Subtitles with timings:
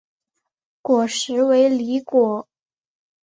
[0.81, 2.47] 果实为离果。